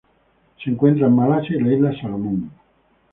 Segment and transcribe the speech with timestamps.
[0.63, 2.49] Se encuentra en Malasia y las Islas Salomón.